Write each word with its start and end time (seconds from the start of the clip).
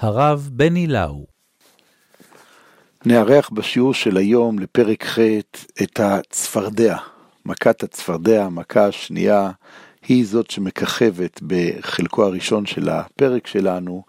הרב 0.00 0.48
בני 0.52 0.86
לאו. 0.86 1.26
נארח 3.06 3.50
בשיעור 3.50 3.94
של 3.94 4.16
היום 4.16 4.58
לפרק 4.58 5.04
ח' 5.04 5.18
את 5.82 6.00
הצפרדע, 6.00 6.96
מכת 7.46 7.82
הצפרדע, 7.82 8.44
המכה 8.44 8.86
השנייה, 8.86 9.50
היא 10.08 10.26
זאת 10.26 10.50
שמככבת 10.50 11.40
בחלקו 11.46 12.24
הראשון 12.24 12.66
של 12.66 12.88
הפרק 12.88 13.46
שלנו, 13.46 14.02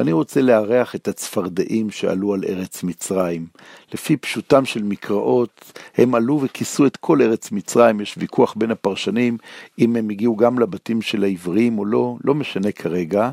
ואני 0.00 0.12
רוצה 0.12 0.42
לארח 0.42 0.94
את 0.94 1.08
הצפרדעים 1.08 1.90
שעלו 1.90 2.34
על 2.34 2.44
ארץ 2.48 2.82
מצרים. 2.82 3.46
לפי 3.94 4.16
פשוטם 4.16 4.64
של 4.64 4.82
מקראות, 4.82 5.72
הם 5.96 6.14
עלו 6.14 6.40
וכיסו 6.42 6.86
את 6.86 6.96
כל 6.96 7.22
ארץ 7.22 7.52
מצרים, 7.52 8.00
יש 8.00 8.14
ויכוח 8.18 8.54
בין 8.56 8.70
הפרשנים 8.70 9.38
אם 9.78 9.96
הם 9.96 10.10
הגיעו 10.10 10.36
גם 10.36 10.58
לבתים 10.58 11.02
של 11.02 11.24
העבריים 11.24 11.78
או 11.78 11.84
לא, 11.84 12.16
לא 12.24 12.34
משנה 12.34 12.72
כרגע, 12.72 13.30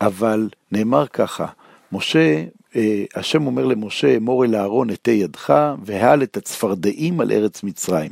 אבל 0.00 0.48
נאמר 0.72 1.06
ככה, 1.06 1.46
משה, 1.94 2.44
אה, 2.76 3.04
השם 3.14 3.46
אומר 3.46 3.64
למשה, 3.64 4.16
אמור 4.16 4.44
אל 4.44 4.54
אהרון 4.56 4.90
אתי 4.90 5.10
ידך, 5.10 5.54
והעל 5.84 6.22
את 6.22 6.36
הצפרדעים 6.36 7.20
על 7.20 7.32
ארץ 7.32 7.62
מצרים. 7.62 8.10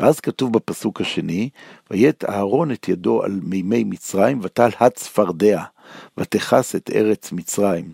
ואז 0.00 0.20
כתוב 0.20 0.52
בפסוק 0.52 1.00
השני, 1.00 1.48
ויית 1.90 2.24
אהרון 2.24 2.72
את 2.72 2.88
ידו 2.88 3.22
על 3.22 3.40
מימי 3.42 3.84
מצרים, 3.84 4.40
ותל 4.42 4.68
הצפרדע. 4.80 5.62
ותכס 6.18 6.76
את 6.76 6.90
ארץ 6.94 7.32
מצרים. 7.32 7.92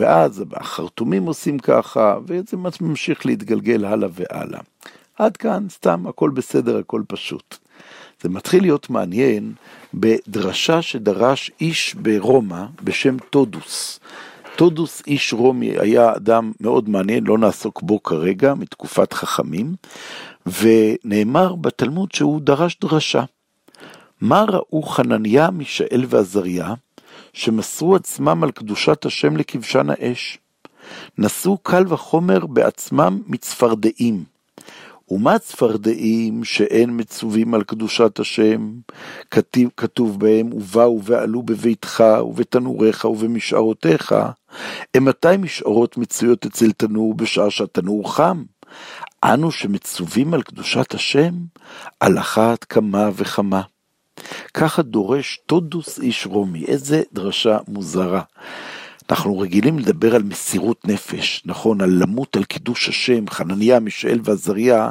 ואז 0.00 0.44
החרטומים 0.52 1.26
עושים 1.26 1.58
ככה, 1.58 2.18
וזה 2.26 2.56
ממשיך 2.80 3.26
להתגלגל 3.26 3.84
הלאה 3.84 4.08
והלאה. 4.12 4.60
עד 5.18 5.36
כאן 5.36 5.66
סתם 5.70 6.06
הכל 6.06 6.30
בסדר, 6.30 6.78
הכל 6.78 7.02
פשוט. 7.08 7.56
זה 8.22 8.28
מתחיל 8.28 8.62
להיות 8.62 8.90
מעניין 8.90 9.52
בדרשה 9.94 10.82
שדרש 10.82 11.50
איש 11.60 11.94
ברומא 11.94 12.64
בשם 12.82 13.16
טודוס. 13.30 14.00
טודוס 14.56 15.02
איש 15.06 15.32
רומי 15.32 15.78
היה 15.78 16.16
אדם 16.16 16.52
מאוד 16.60 16.88
מעניין, 16.88 17.24
לא 17.24 17.38
נעסוק 17.38 17.82
בו 17.82 18.02
כרגע, 18.02 18.54
מתקופת 18.54 19.12
חכמים, 19.12 19.74
ונאמר 20.46 21.54
בתלמוד 21.54 22.12
שהוא 22.12 22.40
דרש 22.40 22.78
דרשה. 22.80 23.24
מה 24.20 24.44
ראו 24.48 24.82
חנניה, 24.82 25.50
מישאל 25.50 26.04
ועזריה? 26.08 26.74
שמסרו 27.32 27.96
עצמם 27.96 28.44
על 28.44 28.50
קדושת 28.50 29.06
השם 29.06 29.36
לכבשן 29.36 29.86
האש. 29.90 30.38
נשאו 31.18 31.58
קל 31.58 31.84
וחומר 31.88 32.46
בעצמם 32.46 33.22
מצפרדעים. 33.26 34.33
ומה 35.10 35.38
צפרדעים 35.38 36.44
שאין 36.44 36.90
מצווים 36.92 37.54
על 37.54 37.62
קדושת 37.62 38.20
השם? 38.20 38.72
כתוב, 39.30 39.70
כתוב 39.76 40.20
בהם, 40.20 40.52
ובאו 40.52 41.02
ועלו 41.02 41.42
בביתך 41.42 42.04
ובתנוריך 42.22 43.04
ובמשערותיך. 43.04 44.14
אימתי 44.94 45.36
משערות 45.38 45.96
מצויות 45.96 46.46
אצל 46.46 46.72
תנור 46.72 47.14
בשעה 47.14 47.50
שהתנור 47.50 48.14
חם? 48.14 48.42
אנו 49.24 49.50
שמצווים 49.50 50.34
על 50.34 50.42
קדושת 50.42 50.94
השם, 50.94 51.34
על 52.00 52.18
אחת 52.18 52.64
כמה 52.64 53.10
וכמה. 53.14 53.62
ככה 54.54 54.82
דורש 54.82 55.40
טודוס 55.46 56.00
איש 56.00 56.26
רומי, 56.26 56.64
איזה 56.64 57.02
דרשה 57.12 57.58
מוזרה. 57.68 58.22
אנחנו 59.10 59.38
רגילים 59.38 59.78
לדבר 59.78 60.14
על 60.14 60.22
מסירות 60.22 60.84
נפש, 60.84 61.42
נכון, 61.44 61.80
על 61.80 61.90
למות 61.90 62.36
על 62.36 62.44
קידוש 62.44 62.88
השם, 62.88 63.30
חנניה, 63.30 63.80
מישאל 63.80 64.20
ועזריה, 64.24 64.88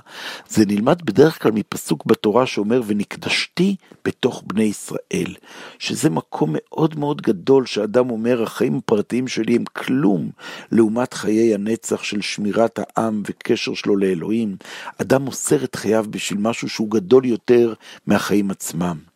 זה 0.50 0.66
נלמד 0.66 1.02
בדרך 1.06 1.44
כלל 1.44 1.52
מפסוק 1.52 2.06
בתורה 2.06 2.46
שאומר, 2.46 2.82
ונקדשתי 2.86 3.76
בתוך 4.06 4.44
בני 4.48 4.64
ישראל, 4.64 5.36
שזה 5.80 6.10
מקום 6.10 6.50
מאוד 6.54 7.00
מאוד 7.00 7.22
גדול 7.22 7.66
שאדם 7.66 8.10
אומר, 8.10 8.44
החיים 8.44 8.78
הפרטיים 8.78 9.28
שלי 9.28 9.56
הם 9.56 9.64
כלום 9.74 10.30
לעומת 10.72 11.14
חיי 11.14 11.54
הנצח 11.54 12.04
של 12.04 12.22
שמירת 12.22 12.80
העם 12.80 13.24
וקשר 13.30 13.74
שלו 13.74 13.98
לאלוהים. 13.98 14.56
אדם 15.02 15.22
מוסר 15.22 15.64
את 15.64 15.76
חייו 15.76 16.06
בשביל 16.10 16.40
משהו 16.40 16.70
שהוא 16.70 16.92
גדול 16.92 17.26
יותר 17.26 17.74
מהחיים 18.08 18.52
עצמם. 18.52 19.13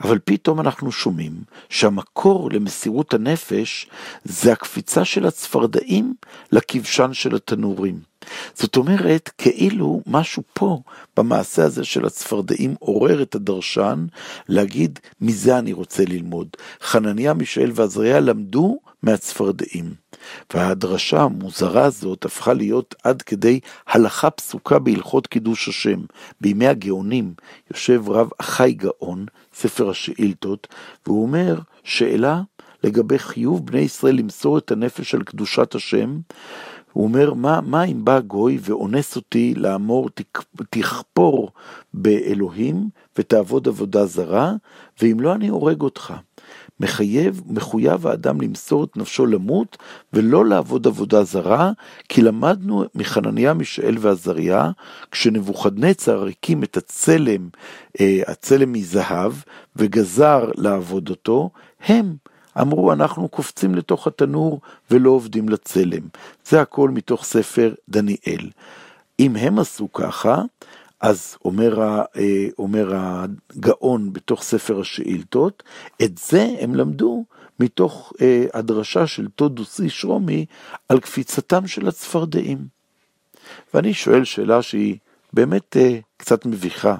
אבל 0.00 0.18
פתאום 0.24 0.60
אנחנו 0.60 0.92
שומעים 0.92 1.32
שהמקור 1.68 2.50
למסירות 2.52 3.14
הנפש 3.14 3.86
זה 4.24 4.52
הקפיצה 4.52 5.04
של 5.04 5.26
הצפרדעים 5.26 6.14
לכבשן 6.52 7.12
של 7.12 7.34
התנורים. 7.34 8.15
זאת 8.58 8.76
אומרת, 8.76 9.30
כאילו 9.38 10.02
משהו 10.06 10.42
פה, 10.52 10.78
במעשה 11.16 11.64
הזה 11.64 11.84
של 11.84 12.06
הצפרדעים, 12.06 12.74
עורר 12.78 13.22
את 13.22 13.34
הדרשן 13.34 14.06
להגיד, 14.48 14.98
מזה 15.20 15.58
אני 15.58 15.72
רוצה 15.72 16.04
ללמוד. 16.08 16.48
חנניה, 16.82 17.34
מישאל 17.34 17.70
ועזריה 17.74 18.20
למדו 18.20 18.78
מהצפרדעים. 19.02 19.94
והדרשה 20.54 21.22
המוזרה 21.22 21.84
הזאת 21.84 22.24
הפכה 22.24 22.52
להיות 22.52 22.94
עד 23.04 23.22
כדי 23.22 23.60
הלכה 23.86 24.30
פסוקה 24.30 24.78
בהלכות 24.78 25.26
קידוש 25.26 25.68
השם. 25.68 26.00
בימי 26.40 26.66
הגאונים 26.66 27.34
יושב 27.70 28.08
רב 28.08 28.28
אחי 28.38 28.72
גאון, 28.72 29.26
ספר 29.54 29.90
השאילתות, 29.90 30.66
והוא 31.06 31.22
אומר, 31.22 31.58
שאלה 31.84 32.40
לגבי 32.84 33.18
חיוב 33.18 33.66
בני 33.66 33.80
ישראל 33.80 34.14
למסור 34.14 34.58
את 34.58 34.70
הנפש 34.70 35.14
על 35.14 35.22
קדושת 35.22 35.74
השם, 35.74 36.18
הוא 36.96 37.04
אומר, 37.04 37.34
מה, 37.34 37.60
מה 37.60 37.84
אם 37.84 38.04
בא 38.04 38.20
גוי 38.20 38.58
ואונס 38.62 39.16
אותי 39.16 39.54
לאמור, 39.56 40.10
תכפור 40.70 41.50
באלוהים 41.94 42.88
ותעבוד 43.18 43.68
עבודה 43.68 44.06
זרה, 44.06 44.52
ואם 45.02 45.20
לא 45.20 45.34
אני 45.34 45.48
הורג 45.48 45.80
אותך. 45.80 46.14
מחייב, 46.80 47.42
מחויב 47.46 48.06
האדם 48.06 48.40
למסור 48.40 48.84
את 48.84 48.96
נפשו 48.96 49.26
למות 49.26 49.78
ולא 50.12 50.44
לעבוד 50.44 50.86
עבודה 50.86 51.24
זרה, 51.24 51.72
כי 52.08 52.22
למדנו 52.22 52.84
מחנניה, 52.94 53.54
מישאל 53.54 53.96
ועזריה, 54.00 54.70
כשנבוכדנצר 55.10 56.26
הקים 56.26 56.62
את 56.62 56.76
הצלם, 56.76 57.48
אה, 58.00 58.20
הצלם 58.26 58.72
מזהב, 58.72 59.32
וגזר 59.76 60.50
לעבוד 60.54 61.08
אותו, 61.08 61.50
הם 61.86 62.16
אמרו 62.60 62.92
אנחנו 62.92 63.28
קופצים 63.28 63.74
לתוך 63.74 64.06
התנור 64.06 64.60
ולא 64.90 65.10
עובדים 65.10 65.48
לצלם. 65.48 66.02
זה 66.44 66.60
הכל 66.60 66.90
מתוך 66.90 67.24
ספר 67.24 67.74
דניאל. 67.88 68.50
אם 69.20 69.36
הם 69.36 69.58
עשו 69.58 69.92
ככה, 69.92 70.42
אז 71.00 71.36
אומר, 71.44 71.80
אה, 72.16 72.46
אומר 72.58 72.92
הגאון 72.94 74.12
בתוך 74.12 74.42
ספר 74.42 74.80
השאילתות, 74.80 75.62
את 76.02 76.18
זה 76.18 76.56
הם 76.60 76.74
למדו 76.74 77.24
מתוך 77.60 78.12
אה, 78.20 78.46
הדרשה 78.54 79.06
של 79.06 79.28
טודוס 79.28 79.80
איש 79.80 80.04
רומי 80.04 80.46
על 80.88 81.00
קפיצתם 81.00 81.66
של 81.66 81.88
הצפרדעים. 81.88 82.58
ואני 83.74 83.94
שואל 83.94 84.24
שאלה 84.24 84.62
שהיא 84.62 84.96
באמת 85.32 85.76
אה, 85.76 85.98
קצת 86.16 86.46
מביכה, 86.46 86.96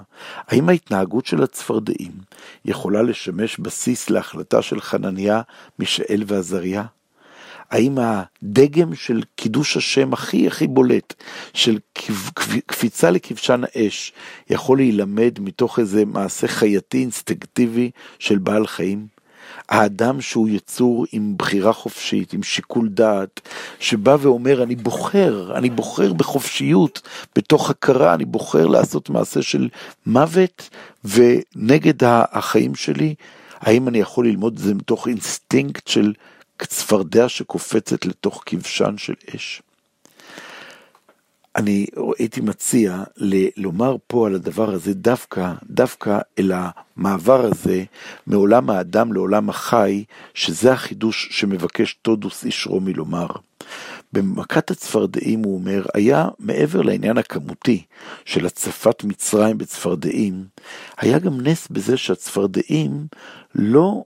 האם 0.49 0.69
ההתנהגות 0.69 1.27
של 1.27 1.43
הצפרדעים 1.43 2.13
יכולה 2.65 3.03
לשמש 3.03 3.59
בסיס 3.59 4.11
להחלטה 4.11 4.63
של 4.63 4.81
חנניה, 4.81 5.43
מישאל 5.79 6.23
ועזריה? 6.27 6.85
האם 7.71 7.99
הדגם 7.99 8.95
של 8.95 9.23
קידוש 9.37 9.77
השם 9.77 10.13
הכי 10.13 10.47
הכי 10.47 10.67
בולט, 10.67 11.15
של 11.55 11.79
קפיצה 12.67 13.11
לכבשן 13.11 13.63
האש, 13.65 14.13
יכול 14.51 14.79
להילמד 14.79 15.39
מתוך 15.41 15.79
איזה 15.79 16.05
מעשה 16.05 16.49
חייתי 16.49 16.99
אינסטינקטיבי 16.99 17.91
של 18.19 18.39
בעל 18.39 18.67
חיים? 18.67 19.16
האדם 19.69 20.21
שהוא 20.21 20.49
יצור 20.49 21.07
עם 21.13 21.35
בחירה 21.37 21.73
חופשית, 21.73 22.33
עם 22.33 22.43
שיקול 22.43 22.89
דעת, 22.89 23.41
שבא 23.81 24.17
ואומר, 24.21 24.63
אני 24.63 24.77
בוחר, 24.77 25.53
אני 25.55 25.71
בוחר 25.71 26.13
בחופשיות, 26.13 27.03
בתוך 27.37 27.71
הכרה, 27.71 28.15
אני 28.15 28.25
בוחר 28.25 28.67
לעשות 28.67 29.11
מעשה 29.11 29.43
של 29.43 29.69
מוות 30.07 30.71
ונגד 31.05 32.05
החיים 32.33 32.75
שלי, 32.75 33.15
האם 33.61 33.89
אני 33.89 33.99
יכול 33.99 34.27
ללמוד 34.27 34.53
את 34.53 34.59
זה 34.59 34.75
מתוך 34.75 35.09
אינסטינקט 35.09 35.89
של 35.89 36.13
צפרדע 36.63 37.29
שקופצת 37.29 38.07
לתוך 38.07 38.43
כבשן 38.47 38.95
של 38.99 39.15
אש. 39.37 39.63
אני 41.57 41.87
הייתי 42.19 42.41
מציע 42.41 43.03
לומר 43.57 43.97
פה 44.07 44.27
על 44.27 44.35
הדבר 44.35 44.71
הזה 44.71 44.95
דווקא, 44.95 45.53
דווקא 45.71 46.19
אל 46.39 46.53
המעבר 46.55 47.45
הזה 47.45 47.85
מעולם 48.27 48.71
האדם 48.71 49.13
לעולם 49.13 49.49
החי, 49.49 50.05
שזה 50.35 50.73
החידוש 50.73 51.29
שמבקש 51.31 51.99
טודוס 52.03 52.45
איש 52.45 52.67
רומי 52.67 52.93
לומר. 52.93 53.27
במכת 54.13 54.71
הצפרדעים 54.71 55.43
הוא 55.45 55.55
אומר, 55.55 55.87
היה 55.95 56.29
מעבר 56.39 56.83
לעניין 56.83 57.19
הכמותי 57.19 57.83
של 58.25 58.47
הצפת 58.47 59.05
מצרים 59.05 59.59
בצפרדעים, 59.59 60.45
היה 60.99 61.19
גם 61.19 61.41
נס 61.41 61.69
בזה 61.69 61.97
שהצפרדעים 61.97 63.07
לא 63.55 64.05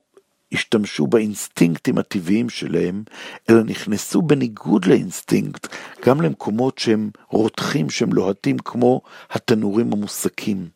השתמשו 0.53 1.07
באינסטינקטים 1.07 1.99
הטבעיים 1.99 2.49
שלהם, 2.49 3.03
אלא 3.51 3.63
נכנסו 3.63 4.23
בניגוד 4.23 4.85
לאינסטינקט 4.85 5.67
גם 6.07 6.21
למקומות 6.21 6.79
שהם 6.79 7.11
רותחים, 7.29 7.91
שהם 7.91 8.13
לוהטים 8.13 8.59
כמו 8.59 9.01
התנורים 9.31 9.93
המוסקים. 9.93 10.69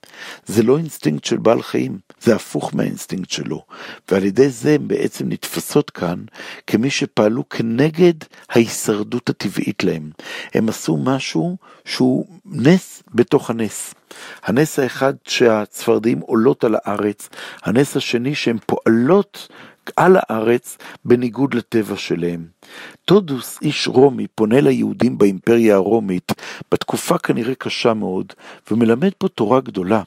זה 0.46 0.62
לא 0.62 0.78
אינסטינקט 0.78 1.24
של 1.24 1.36
בעל 1.36 1.62
חיים, 1.62 1.98
זה 2.20 2.34
הפוך 2.34 2.74
מהאינסטינקט 2.74 3.30
שלו. 3.30 3.64
ועל 4.10 4.24
ידי 4.24 4.48
זה 4.48 4.74
הן 4.74 4.88
בעצם 4.88 5.28
נתפסות 5.28 5.90
כאן 5.90 6.24
כמי 6.66 6.90
שפעלו 6.90 7.48
כנגד 7.48 8.14
ההישרדות 8.48 9.30
הטבעית 9.30 9.84
להם. 9.84 10.10
הם 10.54 10.68
עשו 10.68 10.96
משהו 10.96 11.56
שהוא 11.84 12.26
נס 12.44 13.02
בתוך 13.14 13.50
הנס. 13.50 13.94
הנס 14.44 14.78
האחד 14.78 15.14
שהצפרדעים 15.24 16.20
עולות 16.20 16.64
על 16.64 16.74
הארץ, 16.84 17.28
הנס 17.62 17.96
השני 17.96 18.34
שהן 18.34 18.58
פועלות 18.66 19.48
על 19.96 20.16
הארץ 20.20 20.78
בניגוד 21.04 21.54
לטבע 21.54 21.96
שלהם. 21.96 22.46
טודוס, 23.04 23.58
איש 23.62 23.88
רומי, 23.88 24.26
פונה 24.34 24.60
ליהודים 24.60 25.18
באימפריה 25.18 25.74
הרומית, 25.74 26.32
בתקופה 26.72 27.18
כנראה 27.18 27.54
קשה 27.54 27.94
מאוד, 27.94 28.32
ומלמד 28.70 29.10
פה 29.18 29.28
תורה 29.28 29.60
גדולה. 29.60 30.02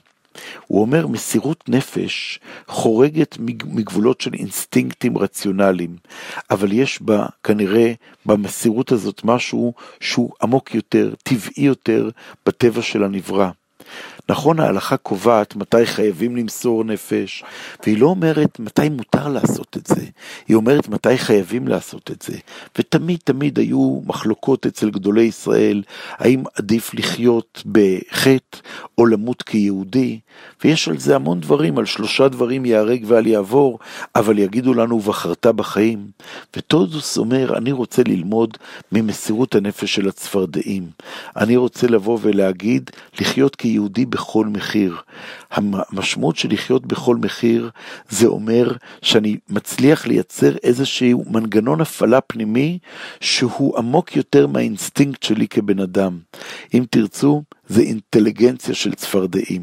הוא 0.67 0.81
אומר, 0.81 1.07
מסירות 1.07 1.69
נפש 1.69 2.39
חורגת 2.67 3.37
מגבולות 3.65 4.21
של 4.21 4.33
אינסטינקטים 4.33 5.17
רציונליים, 5.17 5.95
אבל 6.51 6.71
יש 6.71 7.01
בה 7.01 7.25
כנראה, 7.43 7.93
במסירות 8.25 8.91
הזאת, 8.91 9.21
משהו 9.23 9.73
שהוא 9.99 10.31
עמוק 10.41 10.75
יותר, 10.75 11.13
טבעי 11.23 11.63
יותר, 11.63 12.09
בטבע 12.45 12.81
של 12.81 13.03
הנברא. 13.03 13.49
נכון, 14.29 14.59
ההלכה 14.59 14.97
קובעת 14.97 15.55
מתי 15.55 15.85
חייבים 15.85 16.35
למסור 16.35 16.83
נפש, 16.83 17.43
והיא 17.83 17.97
לא 17.97 18.07
אומרת 18.07 18.59
מתי 18.59 18.89
מותר 18.89 19.27
לעשות 19.27 19.77
את 19.77 19.87
זה, 19.87 20.05
היא 20.47 20.55
אומרת 20.55 20.87
מתי 20.87 21.17
חייבים 21.17 21.67
לעשות 21.67 22.11
את 22.11 22.21
זה. 22.21 22.37
ותמיד 22.77 23.19
תמיד 23.23 23.59
היו 23.59 24.01
מחלוקות 24.05 24.65
אצל 24.65 24.89
גדולי 24.89 25.23
ישראל, 25.23 25.83
האם 26.17 26.43
עדיף 26.55 26.93
לחיות 26.93 27.63
בחטא 27.65 28.57
או 28.97 29.05
למות 29.05 29.43
כיהודי, 29.43 30.19
ויש 30.63 30.87
על 30.87 30.97
זה 30.97 31.15
המון 31.15 31.39
דברים, 31.39 31.77
על 31.77 31.85
שלושה 31.85 32.27
דברים 32.27 32.65
ייהרג 32.65 33.03
ואל 33.07 33.27
יעבור, 33.27 33.79
אבל 34.15 34.39
יגידו 34.39 34.73
לנו 34.73 34.95
ובחרת 34.95 35.45
בחיים. 35.45 36.07
וטודוס 36.57 37.17
אומר, 37.17 37.57
אני 37.57 37.71
רוצה 37.71 38.01
ללמוד 38.07 38.57
ממסירות 38.91 39.55
הנפש 39.55 39.95
של 39.95 40.07
הצפרדעים. 40.07 40.89
אני 41.37 41.57
רוצה 41.57 41.87
לבוא 41.87 42.17
ולהגיד, 42.21 42.89
לחיות 43.19 43.55
כיהודי 43.55 44.05
בכל 44.17 44.45
מחיר. 44.45 44.95
המשמעות 45.51 46.35
של 46.35 46.53
לחיות 46.53 46.85
בכל 46.85 47.15
מחיר 47.15 47.69
זה 48.09 48.27
אומר 48.27 48.71
שאני 49.01 49.37
מצליח 49.49 50.07
לייצר 50.07 50.55
איזשהו 50.63 51.25
מנגנון 51.27 51.81
הפעלה 51.81 52.21
פנימי 52.21 52.79
שהוא 53.19 53.77
עמוק 53.77 54.15
יותר 54.15 54.47
מהאינסטינקט 54.47 55.23
שלי 55.23 55.47
כבן 55.47 55.79
אדם. 55.79 56.19
אם 56.73 56.83
תרצו, 56.89 57.43
זה 57.67 57.81
אינטליגנציה 57.81 58.75
של 58.75 58.93
צפרדעים. 58.93 59.61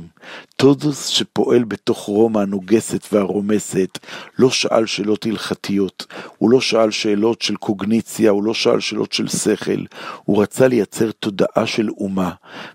טודוס 0.57 1.07
שפועל 1.07 1.65
בתוך 1.65 1.99
רומא 1.99 2.39
הנוגסת 2.39 3.07
והרומסת, 3.13 3.99
לא 4.39 4.51
שאל 4.51 4.87
שאלות 4.87 5.27
הלכתיות, 5.27 6.07
הוא 6.39 6.51
לא 6.51 6.61
שאל 6.61 6.91
שאלות 6.91 7.43
של 7.43 7.57
קוגניציה, 7.57 8.31
הוא 8.31 8.45
לא 8.45 8.55
שאל 8.55 8.81
שאלות 8.81 9.13
של 9.13 9.29
שכל, 9.29 9.85
הוא 10.25 10.43
רצה 10.43 10.69
לייצר 10.69 11.11
תודעה 11.11 11.67
של 11.67 11.91
אומה, 11.91 12.31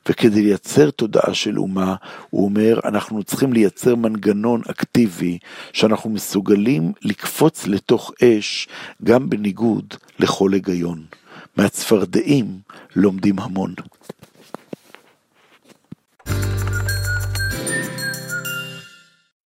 וכדי 0.10 0.42
לייצר 0.42 0.92
תודעה 0.92 1.34
של 1.34 1.60
אומה, 1.60 1.96
הוא 2.30 2.46
אומר, 2.46 2.80
אנחנו 2.86 3.24
צריכים 3.24 3.54
לייצר 3.54 3.96
מנגנון 3.96 4.62
אקטיבי, 4.72 5.38
שאנחנו 5.74 6.10
מסוגלים 6.10 6.92
לקפוץ 7.02 7.68
לתוך 7.68 8.12
אש, 8.24 8.68
גם 9.04 9.30
בניגוד 9.30 9.94
לכל 10.20 10.54
היגיון. 10.54 11.04
מהצפרדעים 11.58 12.60
לומדים 12.96 13.40
המון. 13.40 13.74